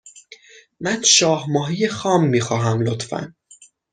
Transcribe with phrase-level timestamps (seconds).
[0.79, 3.35] من شاه ماهی خام می خواهم، لطفا.